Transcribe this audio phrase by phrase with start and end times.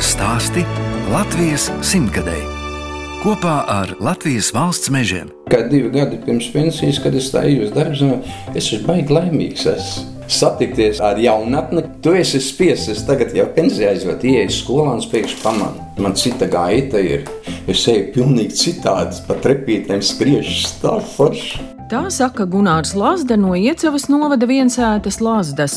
[0.00, 0.62] Latvijas stāsti
[1.12, 2.46] Latvijas simtgadēji
[3.20, 5.28] kopā ar Latvijas valsts mežiem.
[5.52, 8.08] Kā divi gadi pirms pensijas, kad es stājos uz darbu,
[8.54, 9.66] es esmu baigi laimīgs.
[9.68, 9.90] Es
[10.24, 12.88] satikties ar jaunatni, tu esi spiests.
[12.94, 15.84] Es tagad jau pensijā aizvedu, ieeju skolā un pēkšņi pamanu.
[16.00, 17.28] Man cita gaita ir.
[17.68, 21.79] Es eju pilnīgi citādi, pa trepītēm skriešu stāvforši.
[21.90, 25.72] Tā saka Gunārs Lazda no Iecavas novada viensētas Lazdas.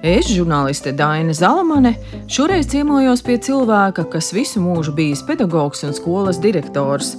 [0.00, 1.90] Es, žurnāliste Daina Zalamane,
[2.24, 7.18] šoreiz ciemojos pie cilvēka, kas visu mūžu bijis pedagogs un skolas direktors.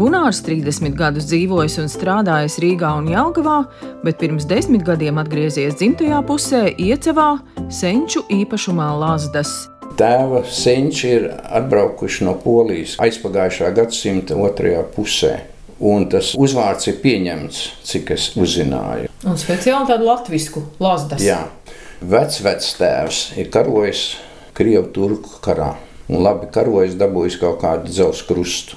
[0.00, 3.58] Gunārs 30 gadus dzīvojis un strādājis Rīgā un Jelgavā,
[4.00, 7.34] bet pirms desmit gadiem atgriezies dzimtajā pusē Iecavā,
[7.68, 9.52] senču īpašumā Lazdas.
[10.00, 15.36] Tēva senči ir atbraukuši no Polijas aizpagājušā gadsimta otrajā pusē.
[15.80, 19.08] Un tas uzvārds ir pieņemts, cik es uzzināju.
[19.24, 21.24] Un speciāli tādu latviešu lasdas.
[21.24, 21.46] Jā,
[22.04, 24.04] vecvectēvs ir karojis
[24.56, 25.72] Krievu turku karā.
[26.10, 28.76] Un labi karojis, dabūjis kaut kādu dzelzceļa krustu.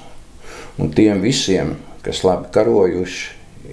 [0.80, 1.74] Un tiem visiem,
[2.06, 3.24] kas labi karojuši,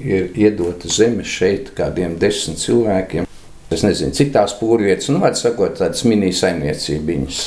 [0.02, 3.28] ir iedota zeme šeit kādiem desmit cilvēkiem.
[3.72, 7.42] Es nezinu, cik tās pūrvietas, nu, vajag sakot, tādas mini-saimniecības.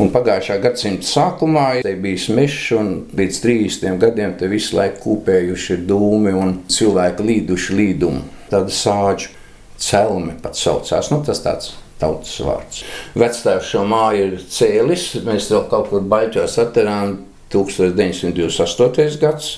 [0.00, 5.76] Un pagājušā gadsimta sākumā te bija mežs, un līdz 30 gadiem te visu laiku kūpējuši
[5.88, 8.22] dūmi un cilvēki līduši līdumu.
[8.48, 9.34] Tāda sāģu
[9.82, 11.10] celme pat saucās.
[11.12, 12.80] Nu, tas tāds tautas vārds.
[13.20, 15.10] Vectēvs šo māju ir cēlis.
[15.26, 17.18] Mēs vēl kaut kur baļķos atcerām
[17.52, 19.20] 1928.
[19.20, 19.52] gads.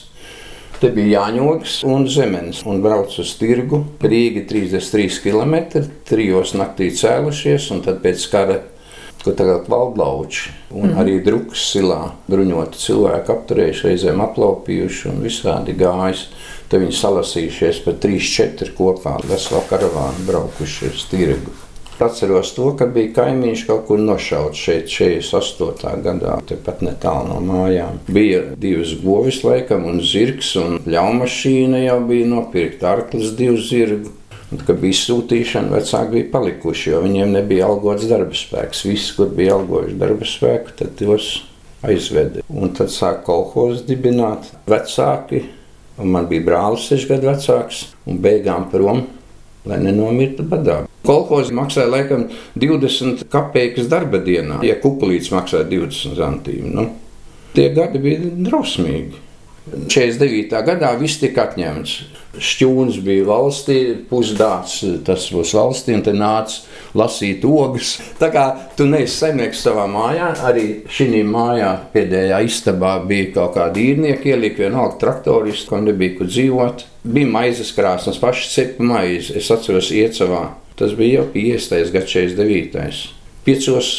[0.81, 3.85] Te bija Jāņogs un Zemenis, un brauca uz tirgu.
[4.03, 8.59] Rīga 33 km, trijos naktī cēlušies, un tad pēc kara
[9.25, 15.75] ko tagad valdlauči un mm arī drukas silā bruņoti cilvēki apturējuši, reizēm aplaupījuši un visādi
[15.78, 16.28] gājis.
[16.70, 21.52] Tad viņi salasījušies par 3-4 kopā, veselu karavānu braukuši uz tirgu.
[21.98, 26.01] Atceros to, ka bija kaimiņš kaut kur nošauts šeit, 48.
[26.02, 28.01] gadā, tepat netālu no mājām.
[28.11, 34.11] Bija divas govis, laikam, un zirgs, un ļaumašīna jau bija nopirkta arklis, divu zirgu.
[34.53, 38.85] Un, kad bija sūtīšana, vecāki bija palikuši, jo viņiem nebija algots darba spēks.
[38.87, 41.31] Visi, kur bija algojuši darba spēku, tad tos
[41.85, 42.45] aizveda.
[42.53, 45.45] Un tad sāka kolhoz dibināt vecāki.
[46.01, 49.05] Un man bija brālis, seši gadu vecāks, un beigām prom,
[49.69, 50.81] lai nenomirtu badā.
[51.07, 52.27] Kolhoz maksāja laikam
[52.59, 56.75] 20 kopēkas darba dienā, ja kukulīts maksāja 20 centīmus.
[56.75, 56.89] Nu,
[57.55, 59.23] tie gadi bija drausmīgi.
[59.64, 60.52] 49.
[60.67, 61.95] gadā viss tika atņemts.
[62.35, 63.77] Šķūns bija valstī,
[64.11, 66.64] pusdāts tas būs valstī, un te nāca
[66.98, 67.95] lasīt ogas.
[68.19, 68.45] Tā kā
[68.77, 74.67] tu neesi saimnieks savā mājā, arī šī mājā pēdējā istabā bija kaut kādi īrnieki, ielika
[74.67, 76.85] vienalga traktoristi, kam nebija kur dzīvot.
[77.14, 79.39] Bija maizes krāsnes, paši cepa maizi.
[79.39, 80.48] Es atceros iecavā.
[80.75, 81.95] Tas bija jau 50.
[81.95, 83.08] gads, 49.
[83.46, 83.95] Piecos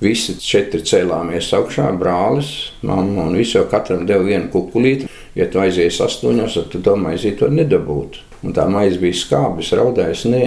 [0.00, 5.10] Visi četri cēlāmies augšā, brālis, mamma un visi jau katram deva vienu kukulīti.
[5.36, 8.24] Ja tu aizies astoņos, tad tu to maizi to nedabūtu.
[8.40, 10.46] Un tā maize bija skābis, raudājis, nē.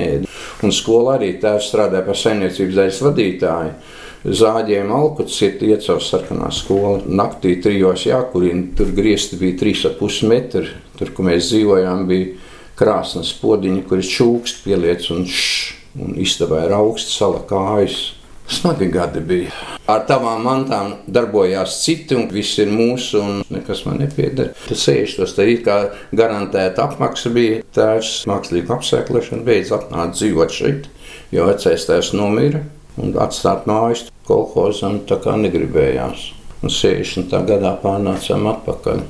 [0.65, 3.75] Un skolā arī tēvs strādāja par saimniecības daļas vadītāju.
[4.23, 7.03] Zāģiem alkots ir iecauts sarkanā skola.
[7.05, 10.73] Naktī trijos jākurina, tur griezti bija 3,5 metri.
[10.97, 12.33] Tur, kur mēs dzīvojām, bija
[12.79, 15.79] krāsnes podiņi, kur ir čūkst pieliec un šš.
[16.01, 18.15] Un istabā ir augsts sala kājas.
[18.53, 19.51] Smagi gadi bija.
[19.89, 24.51] Ar tavām mantām darbojās citi, un viss ir mūsu, un nekas man nepieder.
[24.67, 25.77] Tas sēž tos tā kā
[26.13, 27.63] garantēta apmaksa bija.
[27.73, 30.87] Tēvs mākslīgu apsēklošanu beidz atnākt dzīvot šeit,
[31.33, 32.61] jo vecais tēvs nomira
[33.01, 36.29] un atstāt mājas kolhozam tā kā negribējās.
[36.63, 37.33] Un 60.
[37.49, 39.03] gadā pārnācām atpakaļ.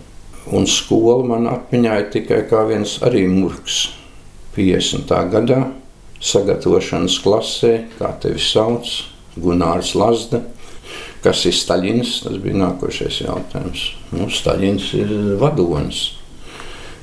[0.55, 3.89] Un skola man atmiņā ir tikai kā viens arī murgs.
[4.55, 5.17] 50.
[5.33, 5.65] gadā
[6.23, 9.01] sagatavošanas klasē, kā tevi sauc,
[9.39, 10.43] Gunārs Lazda.
[11.23, 12.17] Kas ir Staļins?
[12.25, 13.85] Tas bija nākošais jautājums.
[14.11, 16.01] Nu, Staļins ir vadonis.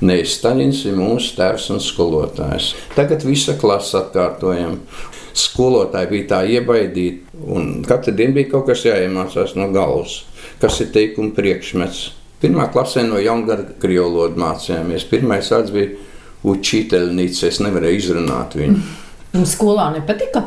[0.04, 2.74] Nē, Staļins ir mūsu tēvs un skolotājs.
[2.96, 4.78] Tagad visa klase atkārtojam.
[5.36, 10.22] Skolotāji bija tā iebaidīti, un katru dienu bija kaut kas jāiemācās no galvas.
[10.60, 12.10] Kas ir teikuma priekšmets?
[12.40, 15.04] Pirmā klasē no jaungara krievu valodu mācījāmies.
[15.08, 15.92] Pirmais vārds bija
[16.50, 17.48] Učīteļnīca.
[17.50, 18.80] Es nevarēju izrunāt viņu.
[19.36, 20.46] Un skolā nepatika?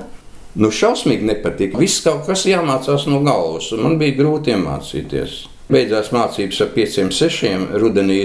[0.53, 1.79] Nu, šausmīgi nepatika.
[1.81, 5.39] Viss kaut kas jāmācās no galvas, un man bija grūti iemācīties.
[5.73, 8.19] Beidzās mācības ar pieciem, sešiem, rudenī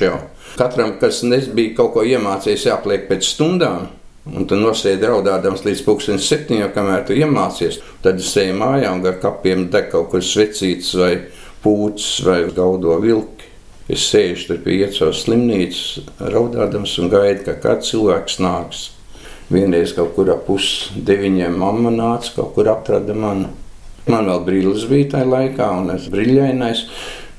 [0.00, 0.14] jau.
[0.56, 3.90] Katram, kas nebija kaut ko iemācījies, jāpliek pēc stundām.
[4.24, 7.82] Un tad nosēdi raudādams līdz pusdienas septiņiem, kamēr tu iemācies.
[8.00, 11.12] Tad es eju mājā un gar kapiem deg kaut kur svecīts vai
[11.60, 13.50] pūcis vai gaudo vilki.
[13.92, 15.82] Es sēžu tur pie iecaules slimnīcas,
[16.32, 18.93] raudādams un gaidu, ka kāds cilvēks nāks.
[19.52, 23.50] Vienreiz kaut kur ap pusdeviņiem mamma nāca, kaut kur atrada mani.
[24.08, 26.84] Man vēl brīlis bija tajā laikā, un es brīļainais.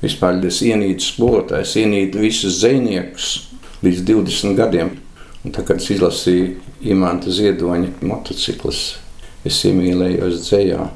[0.02, 3.30] Vispār es ienīdu skolotājus, ienīdu visus zvejniekus
[3.82, 4.92] līdz 20 gadiem.
[5.46, 6.56] Un tā, kad es izlasīju
[6.90, 8.84] Imants Ziedoņa motociklus,
[9.46, 10.88] es iemīlējos dzējā.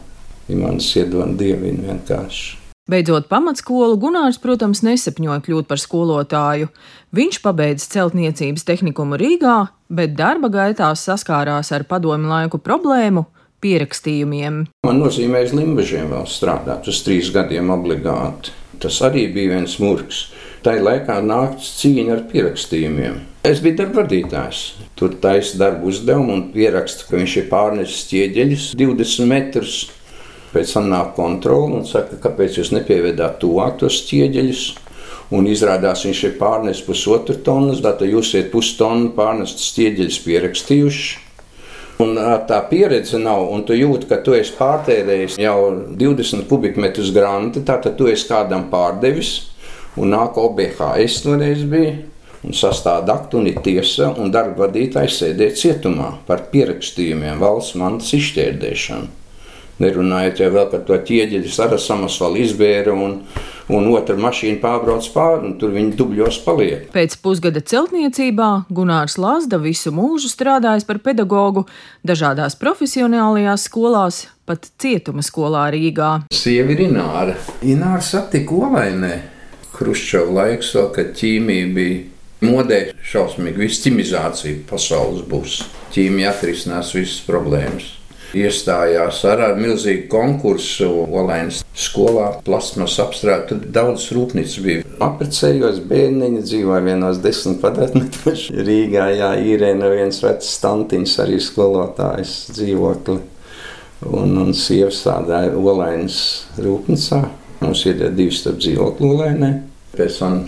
[0.51, 2.57] Imants Ziedoņa dievinu vienkārši.
[2.91, 6.71] Beidzot pamatskolu, Gunārs, protams, nesapņoja kļūt par skolotāju.
[7.15, 9.59] Viņš pabeidza celtniecības tehnikumu Rīgā,
[9.91, 13.27] bet darba gaitā saskārās ar padomu laiku problēmu-
[13.63, 14.65] pierakstījumiem.
[14.87, 18.51] Man nozīmēja limbažiem vēl strādāt uz trīs gadiem obligāti.
[18.81, 20.31] Tas arī bija viens murgs.
[20.63, 23.21] Tā laikā nākts cīņa ar pierakstījumiem.
[23.45, 24.73] Es biju darbvadītājs.
[24.97, 29.91] Tur taisa darbu uzdevumu un pieraksta, ka viņš ir pārnesis ķieģeļus 20 metrus
[30.51, 34.63] Pēc tam nāk kontrole un saka, kāpēc jūs nepievedāt tuvāk tos ķieģeļus.
[35.31, 41.11] Un izrādās, viņš ir pārnesis pusotru tonu, tad jūs esat pustonu pārnestas ķieģeļus pierakstījuši.
[42.01, 42.17] Un
[42.49, 45.59] tā pieredze nav, un tu jūti, ka tu esi pārtērējis jau
[46.01, 49.35] 20 kubikmetrus granti, tātad tu esi kādam pārdevis,
[50.01, 50.81] un nāk OBH.
[51.05, 51.93] Es toreiz biju,
[52.41, 58.15] un sastāda aktu un ir tiesa, un darba vadītājs sēdēja cietumā par pierakstījumiem valsts mantas
[58.17, 59.20] izšķērdēšanu.
[59.81, 63.15] Nerunājot jau par to ķieģeļu, sarasamas vēl izbēra un,
[63.73, 66.91] un otra mašīna pārbrauc pāri, un tur viņi dubļos paliek.
[66.93, 71.65] Pēc pusgada celtniecībā Gunārs Lazda visu mūžu strādājis par pedagogu
[72.05, 76.11] dažādās profesionālajās skolās, pat cietuma skolā Rīgā.
[76.35, 77.39] Sievi ir Ināra.
[77.65, 79.15] Ināra satika Olainē.
[79.81, 85.63] Hruščova laiks vēl, kad ķīmija bija modē šausmīgi, viss ķimizācija pasaules būs.
[85.95, 87.95] Ķīmija atrisinās visas problēmas
[88.37, 93.49] iestājās ar, ar milzīgu konkursu Olainas skolā, plasmas apstrādē.
[93.51, 94.85] Tur daudz rūpnīcas bija.
[95.05, 98.47] Apprecējos bērniņi dzīvoja vienos desmit kvadrātmetros.
[98.69, 103.19] Rīgā jā, īrēna viens vecs stantiņš, arī skolotājs dzīvokli.
[104.11, 106.21] Un, un sieva strādāja Olainas
[106.61, 107.21] rūpnīcā.
[107.61, 109.53] Mums ir divi starp dzīvokli Olainai.
[109.93, 110.39] Pēc tam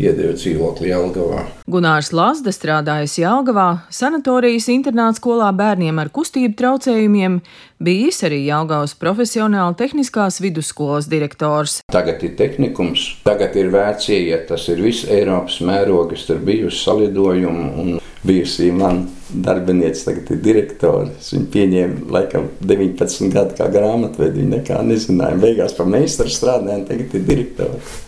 [0.00, 1.44] iedeva dzīvokli Jālgavā.
[1.70, 7.40] Gunārs Lazda strādājis Jālgavā, sanatorijas internāta skolā bērniem ar kustību traucējumiem,
[7.84, 11.80] bijis arī Jālgavas profesionāla tehniskās vidusskolas direktors.
[11.92, 17.68] Tagad ir tehnikums, tagad ir vērts ieiet, tas ir viss Eiropas mērogas, tur bijusi salidojumu
[17.82, 19.04] un bijusī man
[19.44, 21.32] darbiniece tagad ir direktors.
[21.34, 25.40] Viņa pieņēma laikam 19 gadu kā grāmatvedi, viņa nekā nezināja.
[25.42, 28.00] Beigās par meistaru strādāja, tagad ir direktors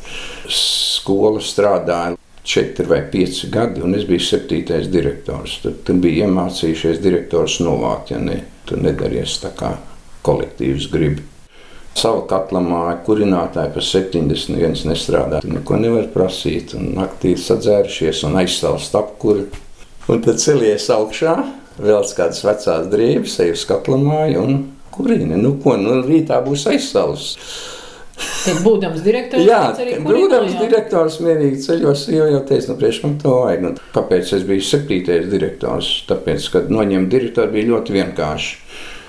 [0.53, 2.17] skola strādāja
[2.47, 5.59] četri vai pieci gadi, un es biju septītais direktors.
[5.65, 9.73] Tad, tad bija iemācījušies direktors novākt, ja ne, tu nedaries tā kā
[10.27, 11.23] kolektīvs grib.
[11.97, 15.41] Savu katlamāju kurinātāju par 70 viens nestrādā.
[15.49, 19.47] Neko nevar prasīt, un naktī sadzērušies un aizstāvs apkuri.
[20.13, 21.39] Un tad celies augšā,
[21.83, 24.61] vēl kādas vecās drēbes, eju uz katlamāju un
[24.95, 25.41] kurina.
[25.41, 27.33] Nu ko, nu rītā būs aizstāvs.
[28.17, 33.17] Tad, būdams direktors, jā, arī būdams direktors, mierīgi ceļos, jau, jau teicu, nu, priekš man
[33.21, 33.65] to vajag.
[33.65, 35.91] Nu, kāpēc es biju septītais direktors?
[36.09, 38.55] Tāpēc, kad noņemt direktoru bija ļoti vienkārši.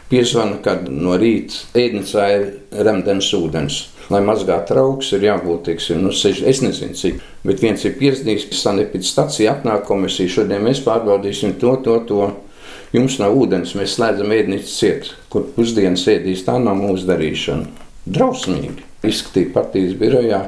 [0.08, 2.48] Piezvana, kad no rīta ēdnecā ir
[2.88, 3.80] remdens ūdens.
[4.12, 8.48] Lai mazgātu trauks, ir jābūt, teiksim, nu, sež, es nezinu, cik, bet viens ir piesnīgs,
[8.56, 12.32] sanepīts stacija, atnāk komisija, šodien mēs pārbaudīsim to, to, to.
[12.96, 17.68] Jums nav ūdens, mēs slēdzam ēdnīcu ciet, kur pusdienas ēdīs, tā nav mūsu darīšana.
[18.08, 20.42] Drausmīgi izskatīt partijas birojā.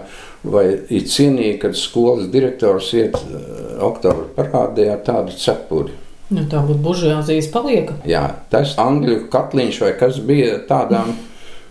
[0.50, 5.96] Vai ir cienīgi, kad skolas direktors iet eh, oktobra parādē ar tādu cepuri?
[6.30, 7.98] Nu, tā būtu buržāzijas palieka.
[8.08, 8.22] Jā,
[8.54, 11.16] tas angļu katliņš vai kas bija tādām.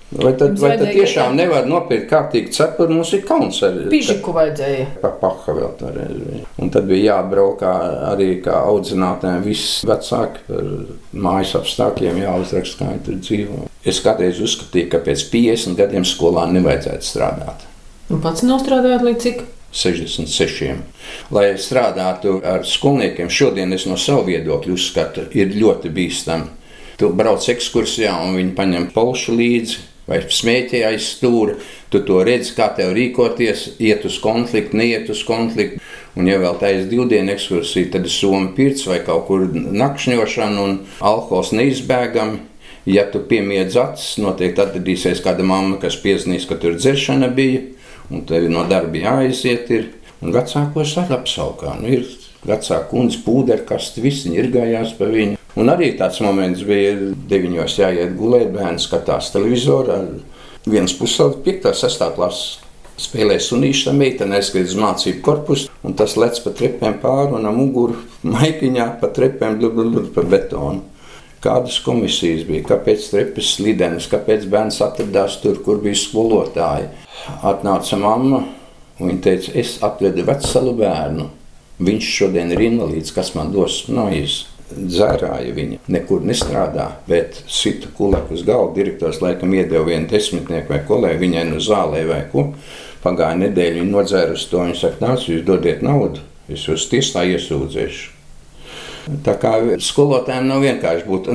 [0.08, 2.94] Vai tad, vai tad tiešām nevar nopirkt kārtīgi cepuri?
[2.96, 4.86] Mums ir kauns ar Pižiku vajadzēja.
[5.02, 6.46] Pa paha vēl toreiz.
[6.56, 10.70] Un tad bija jābrauc arī kā audzinātājiem viss vecāki par
[11.12, 13.60] mājas apstākļiem jāuzraksta, kā viņi tur dzīvo.
[13.84, 17.68] Es kādreiz uzskatīju, ka pēc 50 gadiem skolā nevajadzētu strādāt.
[18.08, 19.44] Un pats nostrādājot līdz cik?
[19.76, 20.80] 66.
[21.36, 26.56] Lai strādātu ar skolniekiem, šodien es no savu viedokļu uzskatu, ir ļoti bīstami.
[26.98, 31.58] Tu brauc ekskursijā un viņi paņem polšu līdzi, vai smēķē aiz stūra.
[31.92, 35.80] Tu to redzi, kā tev rīkoties, iet uz konfliktu, neiet uz konfliktu.
[36.18, 40.64] Un, ja vēl tā ir divdienu ekskursija, tad ir Somija pirts vai kaut kur nakšņošana
[40.64, 42.40] un alkohols neizbēgami.
[42.88, 47.66] Ja tu piemiedz acis, noteikti atradīsies kāda mamma, kas piezīmēs, ka tur dzeršana bija,
[48.08, 49.72] un tev no darba jāaiziet.
[49.76, 49.90] Ir.
[50.18, 51.76] Un vecākos arī apsaukā.
[51.78, 52.08] Nu, ir
[52.48, 55.38] vecāka kundze, pūderkasti, visi ir gājās pa viņu.
[55.58, 56.94] Un arī tāds moments bija,
[57.30, 59.96] deviņos jāiet gulēt, bērns skatās televizoru
[60.70, 61.66] viens 5.
[61.66, 62.04] un 6.
[62.14, 62.58] klases.
[62.98, 67.94] Spēlē sunīša meitene, aizskrien uz mācību korpusu, un tas lec pa trepēm pāri un muguru
[68.26, 70.82] maipiņā pa trepēm, blub, blub, blub, pa betonu.
[71.42, 76.88] kādas komisijas bija, kāpēc trepas slidenis, kāpēc bērns atradās tur, kur bija skolotāji.
[77.46, 78.42] Atnāca mamma,
[78.98, 81.28] un viņa teica, es atvedu vecalu bērnu.
[81.78, 84.40] Viņš šodien ir invalīds, kas man dos noiz.
[84.68, 88.76] Dzērāja viņa, nekur nestrādā, bet sita kulēku uz galda.
[88.76, 92.50] Direktors laikam iedeva vienu desmitnieku vai kolēģi viņai no zālē vai ko.
[93.04, 94.60] Pagāja nedēļa, viņa nodzērusi to.
[94.66, 96.20] Viņa saka, nāc, jūs dodiet naudu,
[96.52, 98.14] es jūs tiesā iesūdzēšu.
[99.24, 101.30] Tā kā skolotājiem nav vienkārši būt.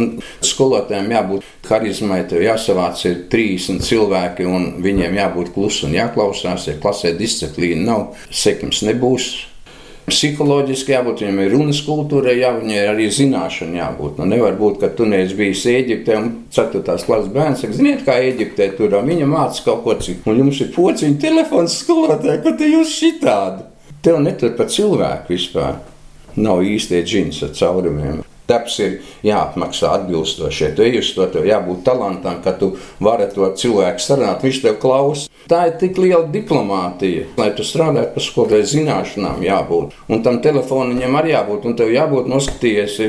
[0.45, 6.67] Skolotājiem jābūt harizmai, tev jāsavāc ir 30 cilvēki, un viņiem jābūt klusi un jāklausās.
[6.69, 9.31] Ja klasē disciplīna nav, sekums nebūs.
[10.03, 14.17] Psiholoģiski jābūt, viņam ir runas kultūra, jā, viņai ir arī zināšana jābūt.
[14.19, 16.81] Nu, nevar būt, ka tu neesi bijis Eģiptē un 4.
[17.07, 20.27] klases bērns saka, ziniet, kā Eģiptē tur viņa māca kaut ko citu.
[20.27, 23.63] Un jums ir pociņa telefons skolotāji, ko te jūs šitādi?
[24.03, 25.79] Tev netur par cilvēku vispār.
[26.36, 28.19] Nav īstie džins ar caurumiem.
[28.50, 30.73] Darbs ir jāapmaksā atbilstoši.
[30.75, 32.73] Tu uz to, tev jābūt talantam, ka tu
[33.03, 35.29] vari to cilvēku sarunāt, viņš tev klausa.
[35.47, 39.95] Tā ir tik liela diplomātija, lai tu strādātu pie kaut kādām zināšanām, jābūt.
[40.12, 43.00] Un tam telefoniņam arī jābūt, un tev jābūt noskatījies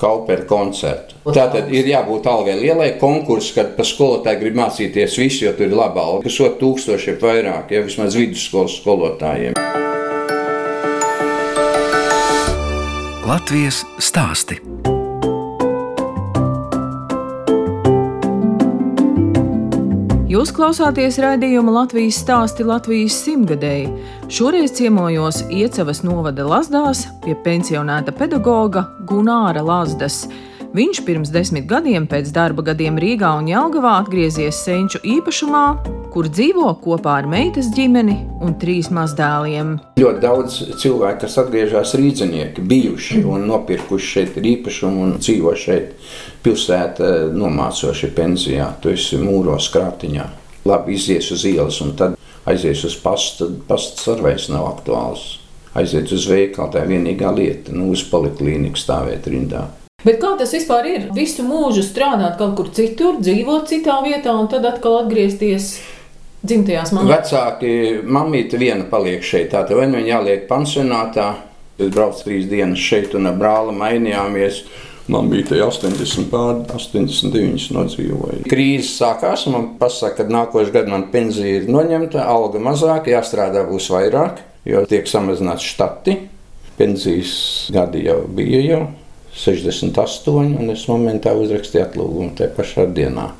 [0.00, 1.18] Kaupera koncertu.
[1.26, 5.70] Tā tad ir jābūt algai lielai konkursam, kad pa skolotāju grib mācīties visi, jo tur
[5.70, 6.26] ir laba alga.
[6.26, 9.58] Kas otru tūkstoši ir vairāk, ja vismaz vidusskolas skolotājiem.
[13.26, 14.75] Latvijas stāsti.
[20.36, 23.86] Jūs klausāties raidījuma Latvijas stāsti Latvijas simtgadēji.
[24.28, 30.26] Šoreiz ciemojos Iecavas novada Lazdās pie pensionēta pedagoga Gunāra Lazdas.
[30.76, 35.62] Viņš pirms desmit gadiem pēc darba gadiem Rīgā un Jelgavā atgriezies senču īpašumā,
[36.12, 39.70] kur dzīvo kopā ar meitas ģimeni un trīs mazdēliem.
[40.02, 45.94] Ļoti daudz cilvēku, kas atgriežas rīznieki, bijuši un nopirkuši šeit īpašumu un dzīvo šeit
[46.44, 48.68] pilsētā, nomācoši pensijā.
[48.82, 50.28] Tu esi mūros krātiņā.
[50.68, 55.24] Labi izies uz ielas un tad aizies uz pastu, tad pasts arī vairs nav aktuāls.
[55.72, 59.64] Aiziet uz veikalu, tā ir vienīgā lieta, nu, uz poliklīniku stāvēt rindā.
[60.06, 61.04] Bet kā tas vispār ir?
[61.16, 65.72] Visu mūžu strādāt kaut kur citur, dzīvot citā vietā un tad atkal atgriezties
[66.46, 67.32] dzimtajās mājās.
[67.32, 67.70] Vecāki,
[68.06, 71.30] mamīte viena paliek šeit, tā vai nu viņa jāliek pansionātā.
[71.76, 74.62] Es braucu trīs dienas šeit un ar brāli mainījāmies.
[75.12, 78.40] Man bija tie 80, pār 89 nodzīvoja.
[78.50, 83.62] Krīze sākās, un man pasaka, ka nākošais gads man pensija ir noņemta, alga mazāk, jāstrādā
[83.68, 86.16] būs vairāk, jo tiek samazināts štati.
[86.78, 87.34] Pensijas
[87.74, 88.80] gadi jau bija jau.
[89.36, 93.30] 68, un es momentā uzrakstīju atlūgumu tajā pašā dienā.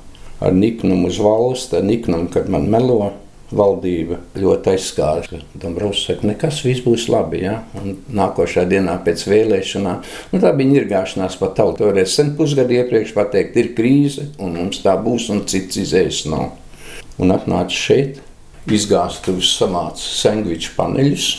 [0.45, 3.15] Ar niknumu uz valsts, ar niknumu, kad man melo
[3.55, 5.41] valdība ļoti aizskāra.
[5.57, 7.45] Dombrovs saka, nekas viss būs labi.
[7.47, 7.61] Ja?
[7.79, 11.85] Un nākošā dienā pēc vēlēšanām, nu, tā bija nirgāšanās pa tautu.
[11.87, 16.51] Toreiz sen pusgadu iepriekš pateikt, ir krīze, un mums tā būs, un cits izējas nav.
[17.23, 18.21] Un atnāca šeit,
[18.67, 21.31] izgāztuvis samāca sandviču paneļus,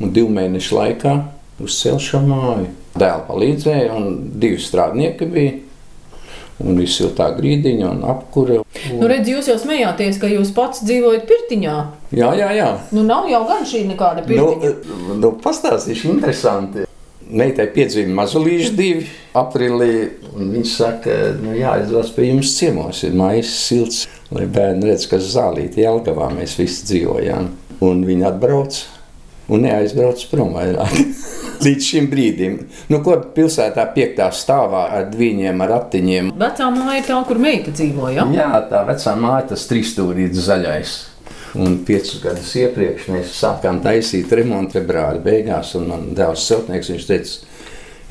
[0.00, 1.16] un divu mēnešu laikā
[1.64, 2.68] uzcēla šo māju.
[2.98, 5.56] Dēls palīdzēja, un divi strādnieki bija.
[6.58, 8.58] Un viss ir tā grīdiņa un apkūra.
[8.64, 8.96] Un...
[8.98, 11.74] Nu, redz, jūs jau smējāties, ka jūs pats dzīvojat pirtiņā.
[12.18, 12.72] Jā, jā, jā.
[12.96, 14.72] Nu, nav jau gan šī nekāda pirtiņa.
[14.90, 16.88] Nu, nu pastāstīšu interesanti.
[17.28, 19.92] Meitai piedzima mazulīši divi aprīlī,
[20.32, 25.20] un viņš saka, nu jāaizvās pie jums ciemos, ir mājas silts, lai bērni redz, ka
[25.22, 27.52] zālīti Jelgavā mēs visi dzīvojām.
[27.84, 28.80] Un viņi atbrauc
[29.52, 30.98] un neaizbrauc prom vairāk.
[31.58, 32.56] Līdz šim brīdim,
[32.92, 36.30] nu, ko pilsētā piektā stāvā ar viņiem, ar ratiņiem.
[36.38, 38.20] Vecā māja ir tā, kur meita dzīvoja.
[38.20, 38.26] Ja?
[38.36, 40.96] Jā, tā vecā māja, tas trīsstūrīts zaļais.
[41.58, 47.06] Un piecus gadus iepriekš mēs sākām taisīt remontu februāra beigās, un man dēls celtnieks, viņš
[47.08, 47.54] teica,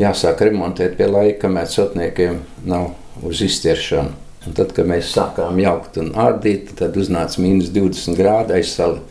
[0.01, 2.91] jāsāk remontēt pie laika, kamēr celtniekiem nav
[3.27, 4.15] uz izķeršanu.
[4.47, 9.01] Un tad, kad mēs sākām jaukt un ārdīt, tad uznāca mīnus 20 grādi aizsali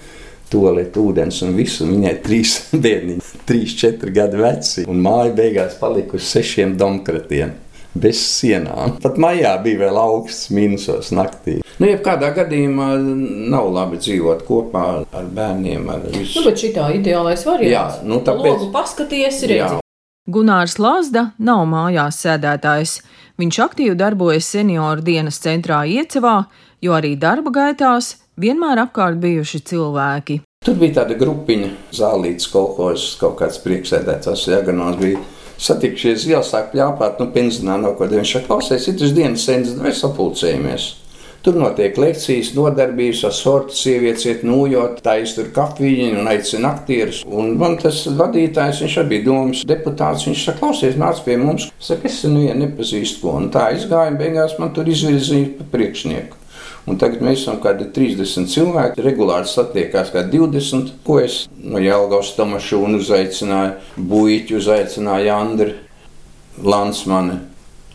[0.52, 1.84] tolēt ūdens un visu.
[1.86, 7.54] Un viņai trīs bērni, trīs, četri gadi veci, un māja beigās palika uz sešiem domkratiem.
[7.96, 8.98] Bez sienām.
[9.00, 11.62] Pat maijā bija vēl augsts mīnusos naktī.
[11.80, 12.90] Nu, jebkādā gadījumā
[13.48, 15.88] nav labi dzīvot kopā ar bērniem.
[15.94, 16.36] Ar visu.
[16.36, 17.72] nu, bet šī tā ideālais variants.
[17.72, 18.52] Jā, nu, tāpēc...
[18.52, 19.80] Logu paskaties, redzi.
[20.28, 22.98] Gunārs Lazda nav mājās sēdētājs.
[23.40, 26.36] Viņš aktīvi darbojas senioru dienas centrā Iecevā,
[26.84, 30.40] jo arī darba gaitās vienmēr apkārt bijuši cilvēki.
[30.66, 35.22] Tur bija tāda grupiņa, zālītas kolekcijas, kaut kāds priekšsēdētājs, Jaganos bija
[35.62, 38.20] satikšies ielas, sāk pļāpāt, nu, pensionā no kaut kā.
[38.20, 40.88] Viņš saka, klausies, ir uz dienas sēnes, vai sapulcējamies.
[41.46, 47.20] Tur notiek lekcijas, nodarbības ar sortu sievietes, iet nūjot, taisa tur kafiju un aicina aktierus.
[47.22, 51.68] Un man tas vadītājs, viņš arī bija domas deputāts, viņš saka, klausies, nāc pie mums.
[51.78, 53.36] Es saku, es nevienu nepazīstu, ko.
[53.38, 56.42] Un tā izgāja, beigās man tur izvirzīja pa priekšnieku.
[56.86, 59.02] Un tagad mēs esam kaut kādi 30 cilvēki.
[59.02, 63.74] Regulāri satiekās kā 20, ko es no Jālgaus Tomašūnu uzaicināju,
[64.12, 65.74] Buļķu uzaicināju Andri
[66.62, 67.40] Lansmani.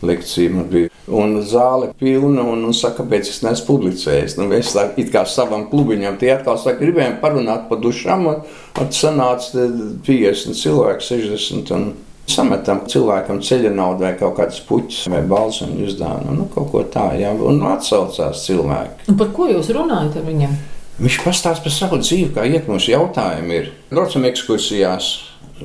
[0.02, 0.90] Lekcija man bija.
[1.06, 4.36] Un zāle pilna, un, un saka, kāpēc es neesmu publicējis.
[4.38, 8.40] Nu, mēs tā kā savam klubiņam tie atkal saka, gribējām parunāt par dušām, un,
[8.82, 9.68] un sanāca
[10.06, 11.72] 50 cilvēku, 60.
[11.78, 11.92] Un,
[12.30, 16.36] Sametam cilvēkam ceļa naudu vai kaut kādas puķis vai balsam uzdāvinu.
[16.38, 19.08] Nu, kaut ko tādu, jā, un atsaucās cilvēki.
[19.10, 20.54] Un par ko jūs runājat ar viņiem?
[21.02, 23.58] Viņš pastāsta par savu dzīvi, kā iet mūsu jautājumi.
[23.58, 23.72] Ir.
[23.90, 25.08] Braucam ekskursijās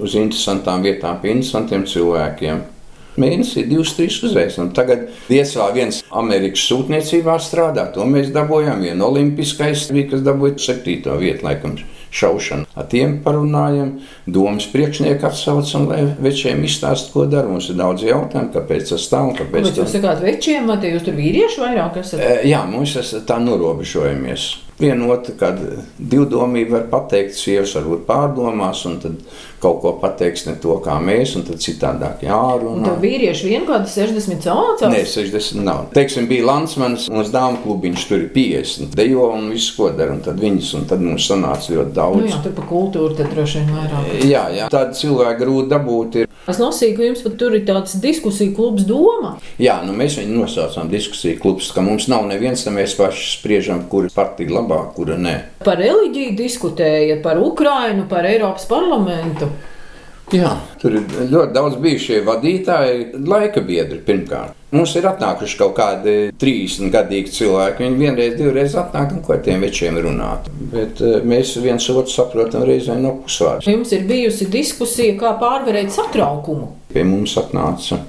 [0.02, 2.64] uz interesantām vietām, pie interesantiem cilvēkiem.
[3.18, 4.60] Mēnesī divas, trīs uzreiz.
[4.62, 7.88] Un tagad Lietuvā viens Amerikas sūtniecībā strādā.
[7.96, 8.84] To mēs dabūjām.
[8.86, 11.80] Viena olimpiskais bija, kas dabūja septīto vietu, laikam
[12.18, 12.68] šaušanu.
[12.78, 13.96] Ar tiem parunājam,
[14.28, 17.50] domas priekšnieku atsaucam, lai večiem izstāst, ko dara.
[17.52, 19.84] Mums ir daudz jautājumu, kāpēc tas tā un kāpēc tas tā.
[19.86, 22.24] Jūs sakāt večiem, vai jūs tur vīrieši vairāk esat?
[22.48, 22.98] Jā, mums
[23.28, 24.67] tā norobežojamies.
[24.78, 25.58] Vienota, kad
[25.98, 29.16] divdomība var pateikt, sievietes varbūt pārdomās, un tad
[29.58, 32.86] kaut ko pateiks ne to, kā mēs, un tad citādāk jārunā.
[32.86, 34.92] Tur vīrieši vien kādi 60 cilvēki?
[34.94, 35.88] Nē, 60 nav.
[35.96, 40.22] Teiksim, bija Lansmanis, mums dāmas klubiņš, tur ir 50, dejo un viss, ko dara, un
[40.26, 42.22] tad viņas, un tad mums sanāca ļoti daudz.
[42.22, 44.14] Nu jā, tur pa kultūru tad droši vien vairāk.
[44.30, 46.30] Jā, jā, tādu cilvēku grūti dabūt ir.
[46.48, 49.34] Es lasīju, ka jums pat tur ir tāds diskusiju klubs doma.
[49.60, 53.82] Jā, nu mēs viņu nosaucām diskusiju klubs, ka mums nav neviens, tam mēs paši spriežam,
[53.92, 55.38] kura partija labāk, kura nē.
[55.64, 59.50] Par reliģiju diskutēja, par Ukrainu, par Eiropas parlamentu.
[60.36, 64.58] Jā, tur ir ļoti daudz bijušie vadītāji, laika biedri pirmkārt.
[64.76, 67.86] Mums ir atnākuši kaut kādi 30 gadīgi cilvēki.
[67.86, 70.50] Viņi vienreiz, divreiz atnāk un ko ar tiem večiem runāt.
[70.74, 73.70] Bet uh, mēs viens otru saprotam reizē no pusvārds.
[73.72, 76.74] Jums ir bijusi diskusija, kā pārvarēt satraukumu.
[76.92, 78.02] Pie mums atnāca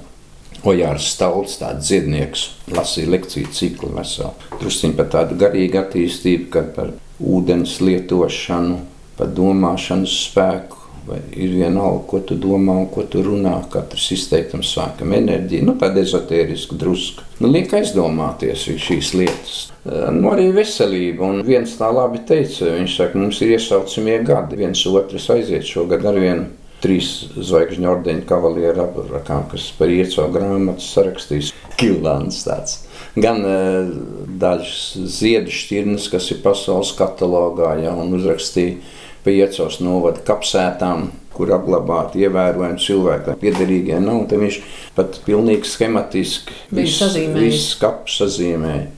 [0.67, 4.33] Ojārs Stalts, tāds dziednieks, lasīja lekciju ciklu veselu.
[4.59, 8.81] Drusciņ par tādu garīgu attīstību, kad par ūdens lietošanu,
[9.19, 13.55] par domāšanas spēku Vai ir vienalga, ko tu domā un ko tu runā.
[13.73, 17.25] Katrs izteikums sākam enerģiju, nu tāda ezotēriska druska.
[17.41, 19.55] Nu, liek aizdomāties šīs lietas.
[19.85, 21.25] Nu, arī veselība.
[21.25, 24.59] Un viens tā labi teica, viņš saka, mums ir iesaucamie gadi.
[24.61, 26.45] Viens otrs aiziet šogad ar vienu
[26.83, 31.53] trīs zvaigžņu ordeņa kavalieru aprakām, kas par ieco grāmatu sarakstīs.
[31.79, 32.81] Kilāns tāds.
[33.19, 33.91] Gan uh,
[34.39, 38.79] dažas ziedu šķirnes, kas ir pasaules katalogā, ja, un uzrakstīja
[39.23, 44.25] pa iecos novada kapsētām, kur apglabāti ievērojami cilvēki, piederīgie nav.
[44.31, 44.59] Tad viņš
[44.95, 48.89] pat pilnīgi schematiski visu vis kapu sazīmēja.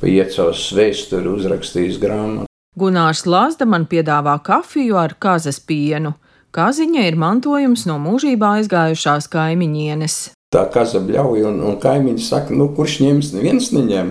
[0.00, 2.48] Pa iecos vēsturi uzrakstījis grāmatu.
[2.78, 6.14] Gunārs Lāsda man piedāvā kafiju ar kazas pienu.
[6.52, 10.16] Kaziņa ir mantojums no mūžībā aizgājušās kaimiņienes.
[10.52, 14.10] Tā kaza bļauj, un, un kaimiņi saka, nu kurš ņems, neviens neņem.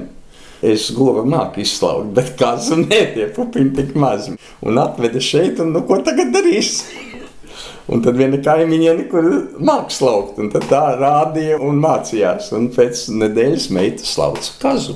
[0.66, 4.34] Es govu māku izslaukt, bet kāzu nē, tie pupiņi tik mazi.
[4.66, 6.80] Un atveda šeit, un nu, ko tagad darīs?
[7.92, 9.26] Un tad viena kaimiņa nekur
[9.60, 12.50] mākslinieks slaukt, un tā rādīja un mācījās.
[12.58, 14.96] Un pēc nedēļas meita slauca kazu.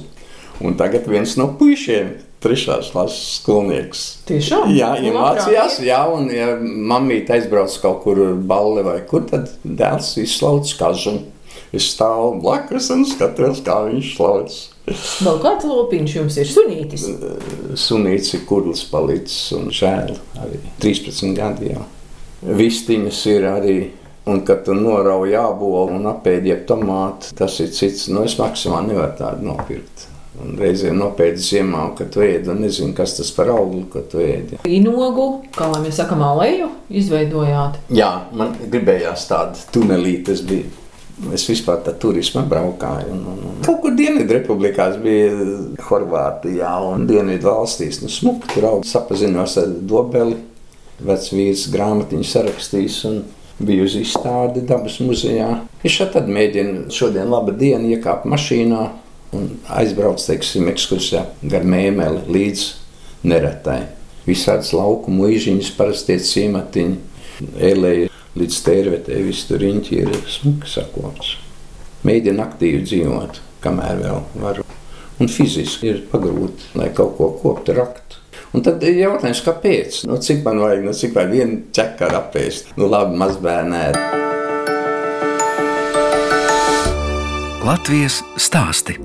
[0.65, 2.13] Un tagad viens no puišiem,
[2.45, 4.03] trešās klases skolnieks.
[4.29, 4.69] Tiešām?
[4.75, 10.69] Jā, iemācījās, jā, un ja mammīte aizbrauc kaut kur balli vai kur, tad dēls izslauc
[10.79, 11.17] kazu.
[11.75, 14.55] Es stāvu blakus un skatos, kā viņš slauc.
[14.86, 17.05] Vēl kāds lopiņš jums ir sunītis?
[17.81, 21.86] Sunītis ir kurls palicis un žēl arī 13 gadi jau.
[22.45, 23.77] Vistiņas ir arī,
[24.29, 29.17] un kad tu norauj jābolu un apēdie tomāti, tas ir cits, nu es maksimāli nevaru
[29.23, 30.12] tādu nopirkt.
[30.43, 34.19] Un reizēm nopēdi ziemā, kad tu ēdi, un nezinu, kas tas par augli, ko tu
[34.19, 34.60] ēdi.
[34.67, 36.67] Inogu, kā lai mēs sakam, alēju
[37.02, 37.80] izveidojāt?
[37.95, 40.74] Jā, man gribējās tādu tunelīti, tas bija
[41.32, 43.13] Es vispār tā turismā braukāju.
[43.13, 43.60] Un, un, un.
[43.63, 45.30] Kaut kur Dienvidrepublikās bija
[45.88, 48.02] Horvātijā un Dienvidu valstīs.
[48.04, 50.36] Nu, smuki tur augsts sapazinos ar dobeli.
[51.06, 53.21] Vecs vīrs grāmatiņu sarakstījis un
[53.63, 55.50] bija uz izstādi dabas muzejā.
[55.88, 58.84] Es šeit mēģinu šodien laba diena iekāpt mašīnā
[59.36, 62.65] un aizbraukt, teiksim, ekskursijā gar mēmeli līdz
[63.28, 63.82] neretai.
[64.26, 66.98] Visādas lauku mūžiņas, parastie ciematiņi,
[67.62, 71.36] elēji līdz tērvetē viss tur riņķi ir smuki sakopts.
[72.06, 74.62] Mēģina aktīvi dzīvot, kamēr vēl var.
[75.21, 78.21] Un fiziski ir pagrūti, lai kaut ko koptu, raktu.
[78.56, 80.02] Un tad ir jautājums, kāpēc?
[80.08, 82.76] Nu, cik man vajag, nu, cik vajag vienu ķekaru apēst?
[82.80, 83.84] Nu, labi, mazbērnē.
[87.65, 89.00] Latvijas stāsti.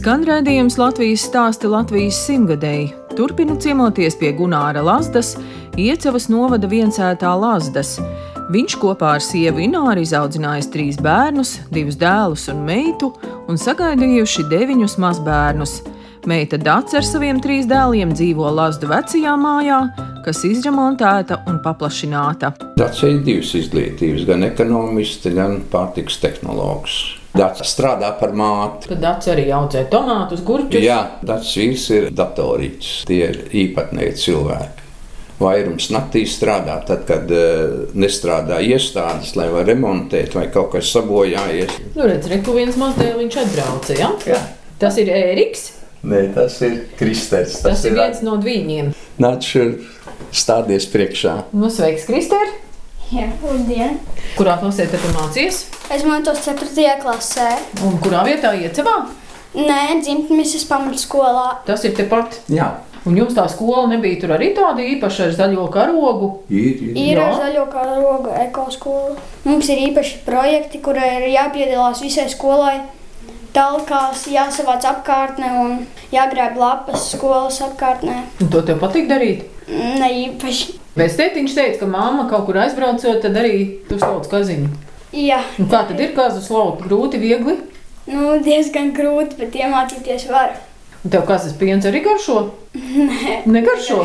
[0.00, 2.86] Skan redzējums Latvijas stāsta Latvijas simtgadēji.
[3.18, 5.34] Turpinu ciemoties pie Gunāra Lazdas,
[5.76, 7.98] Iecavas novada viensētā Lazdas.
[8.48, 13.12] Viņš kopā ar sievu Ināru izaudzinājis trīs bērnus, divus dēlus un meitu,
[13.44, 15.76] un sagaidījuši deviņus mazbērnus.
[16.24, 19.84] Meita Dārsa ar saviem trīs dēliem dzīvo Lazdu vecajā mājā,
[20.24, 22.54] kas izremontēta un paplašināta.
[22.80, 27.02] Dārsa ir divas izglītības, gan ekonomists, gan pārtiks tehnologs.
[27.30, 28.90] Dārsa strādā par māti.
[28.90, 30.82] Tad Dārsa arī audzē tomātus, gurķus.
[30.82, 32.92] Jā, Dārsa vīrs ir datorīts.
[33.08, 34.86] Tie ir īpatnēji cilvēki.
[35.40, 41.78] Vairums naktī strādā, tad, kad uh, nestrādā iestādes, lai varētu remontēt vai kaut kas sabojājies.
[41.94, 44.10] Nu, redz, reku viens mazdēliņš atbrauca, ja?
[44.28, 44.40] Jā.
[44.82, 45.70] Tas ir Ēriks.
[46.10, 47.58] Nē, tas ir Kristers.
[47.60, 48.92] Tas, tas ir viens no viņiem.
[49.20, 49.78] Nāc šur
[50.32, 51.36] stādies priekšā.
[51.56, 52.52] Nu, sveiks, Krister!
[53.10, 53.96] Jā, labdien!
[54.36, 55.64] Kurā klasē tu mācies?
[55.90, 56.92] Es mācos 4.
[57.02, 57.48] klasē.
[57.82, 59.00] Un kurā vietā iecavā?
[59.56, 61.48] Nē, dzimtnes pamatskolā.
[61.66, 62.38] Tas ir tepat.
[62.54, 62.68] Jā.
[63.08, 66.28] Un jums tā skola nebija tur arī tāda īpaša ar zaļo karogu?
[66.52, 67.00] Ir, ir.
[67.02, 69.16] Ir ar zaļo karogu ekoskola.
[69.48, 72.76] Mums ir īpaši projekti, kurā ir jāpiedalās visai skolai.
[73.56, 75.80] Talkās jāsavāc apkārtnē un
[76.14, 78.20] jāgrāb lapas skolas apkārtnē.
[78.38, 79.48] Un to tev patīk darīt?
[79.98, 80.79] Ne īpaši.
[80.98, 83.56] Vēs tētiņš teica, ka mamma kaut kur aizbraucot, tad arī
[83.88, 84.70] tu slauc kaziņu.
[85.14, 86.84] Jā, Un kā tad ir kazu slaukt?
[86.86, 87.56] Grūti, viegli?
[88.10, 90.56] nu, diezgan grūti, bet iemācīties var.
[91.04, 92.40] Un tev kazas piens arī garšo?
[92.74, 94.00] Nē, Negaršo?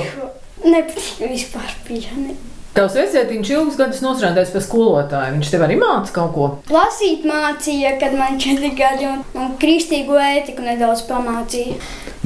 [0.66, 2.36] Nepatīk vispār pieni.
[2.76, 5.36] Tavs vecētiņš ilgus gadus nostrādājis par skolotāju.
[5.38, 6.48] Viņš tev arī māca kaut ko.
[6.74, 11.78] Lasīt mācīja, kad man četri gadi un, un kristīgo ētiku nedaudz pamācīja.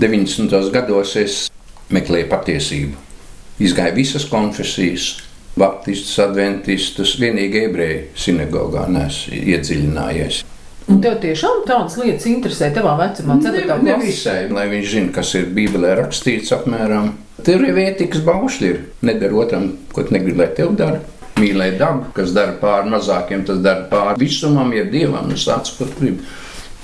[0.02, 0.56] 90.
[0.74, 1.38] gados es
[1.94, 2.98] meklēju patiesību.
[3.60, 5.10] Izgāju visas konfesijas,
[5.60, 10.46] baptistus, adventistus, vienīgi ebreju sinagogā nesu iedziļinājies.
[10.90, 13.68] Un tev tiešām tādas lietas interesē tavā vecumā, 4.
[13.68, 14.06] Ne, ne klasē.
[14.08, 17.12] visai, lai viņš zinātu, kas ir Bībelē rakstīts apmēram.
[17.46, 18.72] Tur ir ētikas baušļi.
[18.72, 18.82] Ir.
[19.06, 21.04] Nedara otram, ko tu negribi, lai tev dara.
[21.40, 25.88] Mīlēt dabu, kas dara pāri mazākiem, tas dara pāri visumam, ja dievam un sāc, ko
[26.00, 26.24] grib.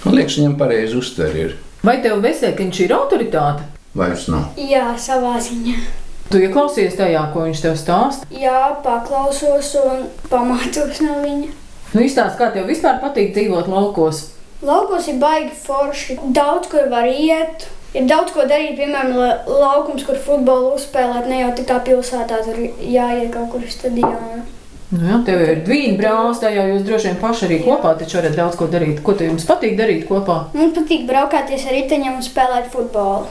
[0.05, 1.57] Man liekas, viņam pareizi uztver ir.
[1.85, 3.65] Vai tev vecētiņš ir autoritāte?
[3.97, 4.53] Vairs nav.
[4.59, 5.79] Jā, savā ziņā.
[6.31, 8.25] Tu ieklausies tajā, ko viņš tev stāsta.
[8.33, 11.51] Jā, paklausos un pamācos no viņa.
[11.93, 14.23] Nu, izstāsti, kā tev vispār patīk dzīvot laukos.
[14.65, 16.17] Laukos ir baigi forši.
[16.35, 17.67] Daudz kur var iet.
[17.95, 21.29] Ir daudz ko darīt, piemēram, la- laukums, kur futbolu uzspēlēt.
[21.31, 24.41] Ne jau tā kā pilsētā tur jāiet kaut kur uz stadionu.
[24.91, 28.35] Nu, jā, tev ir divi brālis, tajā jūs droši vien paši arī kopā taču varat
[28.35, 28.99] daudz ko darīt.
[29.03, 30.41] Ko tev jums patīk darīt kopā?
[30.53, 33.25] Mums patīk braukāties ar riteņiem un spēlēt futbolu.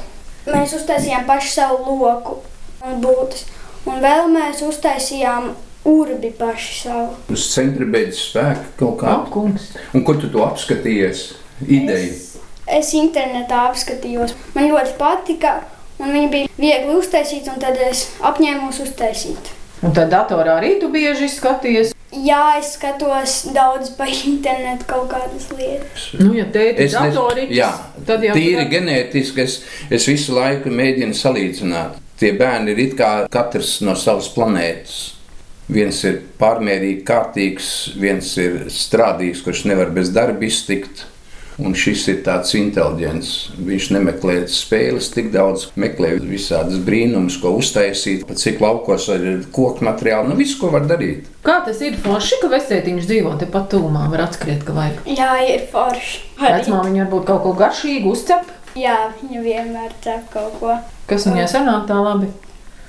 [0.46, 2.40] Mēs uztaisījām pašu savu loku
[2.84, 3.46] un būtus.
[3.88, 5.50] Un vēl mēs uztaisījām
[5.88, 7.16] urbi paši savu.
[7.34, 9.10] Uz centra beidzas spēka kaut kā.
[9.12, 9.66] Jā, kungs.
[9.94, 11.26] Un kur tu to apskatījies?
[11.68, 12.12] Ideja.
[12.12, 12.30] Es,
[12.80, 14.32] es internetā apskatījos.
[14.56, 15.58] Man ļoti patika,
[16.00, 19.52] un viņi bija viegli uztaisīti, un tad es apņēmos uztaisīt.
[19.84, 21.92] Un tad datorā arī tu bieži skaties.
[22.14, 26.06] Jā, es skatos daudz pa internetu kaut kādas lietas.
[26.16, 29.56] Nu, ja tēti Es nezinu, datorītis, tad jau tīri tu- ģenētiski es,
[29.90, 31.98] es visu laiku mēģinu salīdzināt.
[32.20, 34.98] Tie bērni ir it kā katrs no savas planētas.
[35.64, 41.06] Viens ir pārmērīgi kārtīgs, viens ir strādīgs, kurš nevar bez darba iztikt.
[41.54, 43.28] Un šis ir tāds inteliģents.
[43.62, 49.86] Viņš nemeklē spēles tik daudz, meklē visādas brīnumus, ko uztaisīt, pat cik laukos ir koku
[49.86, 50.32] materiāli.
[50.32, 51.30] Nu, viss, ko var darīt.
[51.46, 55.06] Kā tas ir forši, ka vecētiņš dzīvo tepat tūmā, var atskriet, ka vajag.
[55.14, 56.20] Jā, ir forši.
[56.42, 60.72] Vecmā viņa varbūt kaut ko garšīgu uzcep, Jā, viņa vienmēr cep kaut ko.
[61.10, 62.30] Kas viņai sanāk tā labi.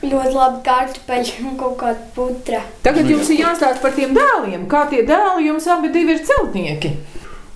[0.05, 2.61] Ļoti labi kartupeļi un kaut kāda putra.
[2.85, 4.67] Tagad jums ir jāstāsta par tiem dēliem.
[4.69, 6.91] Kā tie dēli jums abi divi ir celtnieki?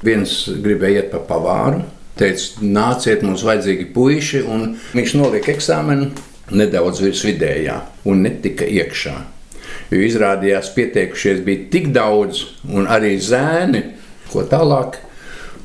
[0.05, 1.83] Viens gribēja iet pa pavāru,
[2.19, 6.09] teica, nāciet, mums vajadzīgi puiši, un viņš nolika eksāmenu
[6.55, 7.75] nedaudz virs vidējā
[8.09, 9.17] un netika iekšā.
[9.89, 13.83] Jo izrādījās, pieteikušies bija tik daudz, un arī zēni,
[14.31, 14.99] ko tālāk.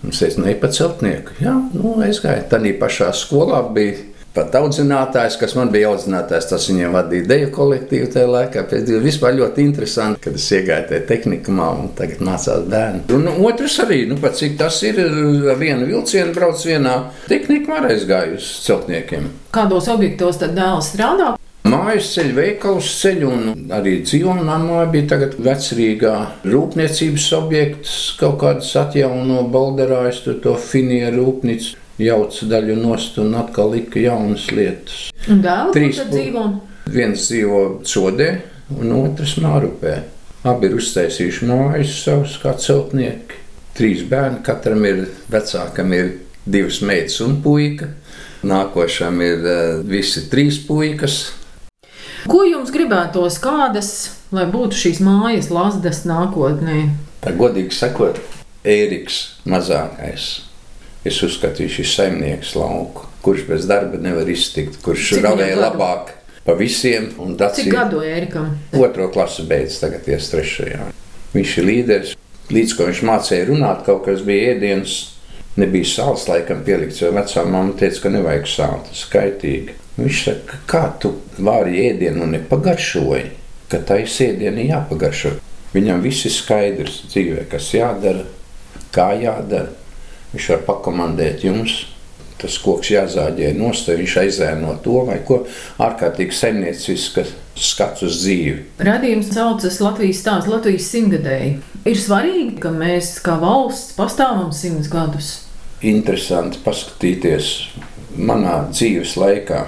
[0.03, 1.39] Viņš teica, ne pa celtnieku.
[1.41, 2.45] Jā, nu, es gāju.
[2.51, 4.03] Tad pašā skolā bija
[4.35, 6.49] pat audzinātājs, kas man bija audzinātājs.
[6.51, 8.65] Tas viņiem vadīja deju kolektīvu tajā laikā.
[8.71, 13.05] Pēc tam vispār ļoti interesanti, kad es iegāju tajā tehnikumā un tagad mācās bērni.
[13.15, 16.99] Un otrs arī, nu, pat cik tas ir, ar vienu vilcienu brauc vienā
[17.31, 19.31] tehnikā, arī aizgāju uz celtniekiem.
[19.55, 21.35] Kādos objektos tad dēls strādā?
[21.65, 26.13] Mājas ceļu, veikalu ceļu un arī dzīvonamā bija tagad vecrīgā
[26.45, 34.01] rūpniecības objekts, kaut kādas atjauno balderājas, to finieru rūpnīcu jauca daļu nost un atkal lika
[34.03, 35.09] jaunas lietas.
[35.31, 36.45] Un dēli Trīs dzīvo.
[36.95, 38.31] Viens dzīvo Codē,
[38.77, 40.01] un otrs Mārupē.
[40.45, 43.41] Abi ir uztaisījuši mājas savus kā celtnieki.
[43.75, 46.11] Trīs bērni, katram ir vecākam ir
[46.45, 47.89] divas meitas un puika.
[48.45, 51.23] Nākošam ir uh, visi trīs puikas.
[52.29, 53.91] Ko jums gribētos, kādas,
[54.33, 56.87] lai būtu šīs mājas lasdas nākotnē?
[57.25, 58.21] Tā godīgi sakot,
[58.65, 60.54] Ēriks mazākais.
[61.05, 66.15] Es uzskatu, viņš ir saimnieks lauku, kurš bez darba nevar iztikt, kurš ravēja labāk
[66.45, 67.11] pa visiem.
[67.13, 68.55] Cik gadu Ērikam?
[68.77, 70.89] Otro klasu beidz, tagad ies trešajā.
[71.35, 72.15] Viņš ir līderis.
[72.53, 74.97] Līdz ko viņš mācīja runāt, kaut kas bija ēdiens,
[75.61, 79.79] nebija sāls laikam pielikts, jo vecā mamma teica, ka nevajag sāli, tas skaitīgi.
[79.97, 83.31] Viņš saka, kā tu vari ēdienu nepagaršoji,
[83.73, 85.37] ka taisa ēdienu jāpagaršo.
[85.75, 88.27] Viņam viss ir skaidrs dzīvē, kas jādara,
[88.95, 89.73] kā jādara.
[90.35, 91.85] Viņš var pakomandēt jums,
[92.41, 95.45] tas koks jāzāģē nost, viņš aizēno to vai ko
[95.83, 98.57] ārkārtīgi saimniecisks skats uz dzīvi.
[98.83, 101.55] Radījums saucas Latvijas stāsts Latvijas simtgadēji.
[101.87, 105.31] Ir svarīgi, ka mēs kā valsts pastāvam simts gadus.
[105.85, 107.55] Interesanti paskatīties
[108.19, 109.65] manā dzīves laikā.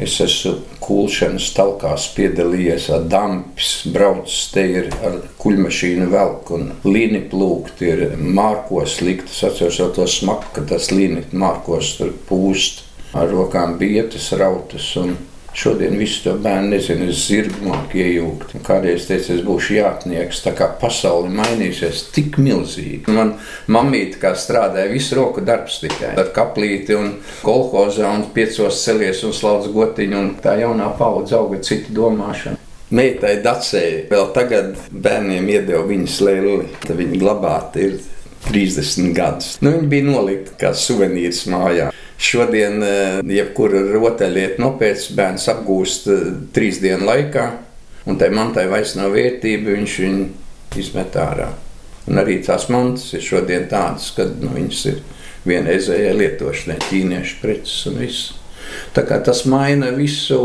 [0.00, 7.20] Es esmu kulšanas talkās piedalījies ar dampis, braucis te ir ar kuļmašīnu velku un līni
[7.28, 9.28] plūkt, ir mārkos likt.
[9.28, 15.16] Es atceros to smaku, ka tas līni mārkos tur pūst ar rokām bietas, rautas un
[15.60, 18.54] Šodien visu to bērnu nezinu, es zirgu māku iejūgt.
[18.64, 23.12] Kādreiz teicu, es būšu jātnieks, tā kā pasauli mainīsies tik milzīgi.
[23.12, 23.34] Man
[23.68, 27.10] mamīte kā strādāja visu roku darbs tikai ar kaplīti un
[27.44, 32.56] kolhozā un piecos celies un slauc gotiņu un tā jaunā paudze auga citu domāšanu.
[32.96, 38.00] Meitai Dacei vēl tagad bērniem iedeva viņas lēli, tad viņa glabāta ir
[38.48, 39.56] 30 gadus.
[39.60, 41.90] Nu, viņa bija nolikta kā suvenīrs mājā.
[42.20, 47.46] Šodien, eh, jebkura rotaļlieta nopērts, bērns apgūst eh, trīs dienu laikā,
[48.06, 50.26] un tai mantai vairs nav vērtība, viņš viņu
[50.80, 51.48] izmet ārā.
[52.08, 55.00] Un arī tās mantas ir šodien tādas, ka nu, viņas ir
[55.48, 58.34] vienreizējai lietošanai, ķīniešu preces un viss.
[58.94, 60.40] Tā kā tas maina visu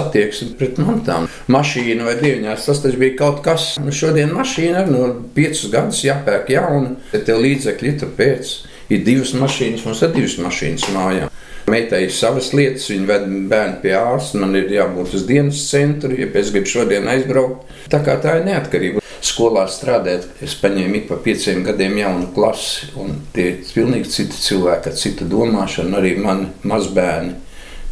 [0.00, 1.28] attieksmi pret mantām.
[1.52, 3.74] Mašīna vai dieviņās tas taču bija kaut kas.
[3.82, 8.54] Nu, šodien mašīna ir no piecus gadus jāpērk jauna, ja tev līdzekļi tur pēc
[8.92, 11.30] ir divas mašīnas, mums ir divas mašīnas mājā.
[11.70, 16.12] Meitai ir savas lietas, viņa ved bērnu pie ārsta, man ir jābūt uz dienas centru,
[16.12, 17.70] ja es gribu šodien aizbraukt.
[17.88, 19.00] Tā kā tā ir neatkarība.
[19.24, 24.42] Skolā strādājot, es paņēmu ik pa pieciem gadiem jaunu klasi, un tie ir pilnīgi citi
[24.44, 27.32] cilvēki ar citu domāšanu, arī mani mazbērni.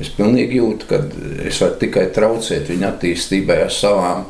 [0.02, 0.98] Es pilnīgi jūtu, ka
[1.46, 4.26] es varu tikai traucēt viņu attīstībai ar savām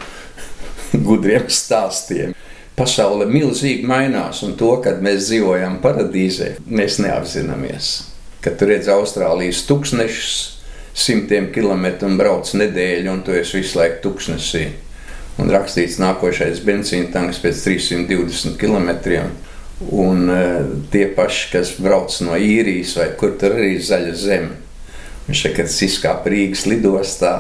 [1.09, 2.37] gudriem stāstiem
[2.77, 7.93] pasaule milzīgi mainās, un to, kad mēs dzīvojam paradīzē, mēs neapzināmies.
[8.43, 10.39] Kad tu redz Austrālijas tūkstošus,
[10.93, 14.67] simtiem kilometru un brauc nedēļu, un tu esi visu laiku tūkstnesī.
[15.41, 18.91] Un rakstīts, nākošais benzīna tanks pēc 320 km.
[19.83, 24.59] Un uh, tie paši, kas brauc no īrijas vai kur tur arī zaļa zeme,
[25.27, 27.35] viņš saka, ka tas izkāpa Rīgas lidostā.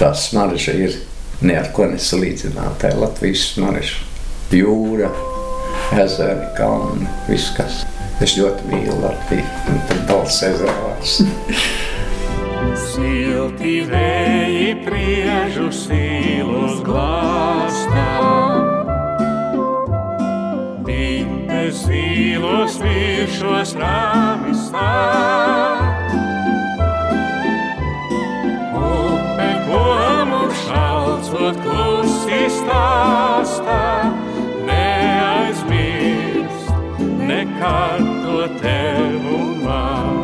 [0.00, 0.96] Tā smarža ir
[1.44, 2.78] ne ar ko nesalīdzināma.
[2.80, 4.08] Tā ir Latvijas smarža
[4.56, 5.08] jūra,
[5.96, 7.82] ezeri, kalni, viss kas.
[8.22, 11.16] Es ļoti mīlu Latviju, un tur balss ezerās.
[12.92, 18.06] Silti vēji priežu sīlus glāstā,
[20.86, 25.81] Binte sīlos viršos rāmis nāk.
[32.42, 34.10] Klusi stāstā,
[37.22, 40.18] nekad to tev un man.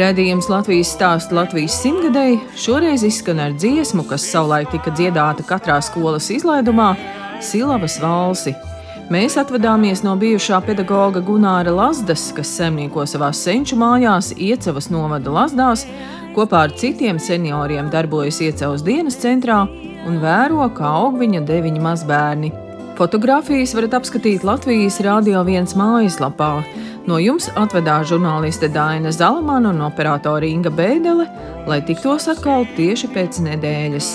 [0.00, 6.30] Radījums Latvijas stāstu Latvijas simtgadēji šoreiz izskan ar dziesmu, kas savulaik tika dziedāta katrā skolas
[6.30, 6.94] izlaidumā-
[7.48, 8.54] Silavas valsi.
[9.10, 15.84] Mēs atvadāmies no bijušā pedagoga Gunāra Lazdas, kas saimnieko savās senču mājās, Iecavas novada Lazdās,
[16.36, 19.62] kopā ar citiem senioriem darbojas Iecavas dienas centrā
[20.08, 22.52] un vēro, kā aug viņa deviņi mazbērni.
[22.98, 26.50] Fotogrāfijas varat apskatīt Latvijas Rādio 1 mājaslapā.
[27.08, 31.26] No jums atvedās žurnāliste Dāna Zalamana un operātore Inga Bēdelē,
[31.66, 34.12] lai tiktos atkal tieši pēc nedēļas.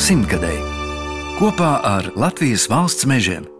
[0.00, 0.64] Simtgadēji.
[1.38, 3.57] kopā ar Latvijas valsts mežiem.